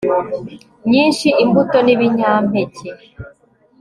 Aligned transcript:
nyinshi 0.89 1.27
imbuto 1.43 1.77
nibinyampeke 1.85 2.87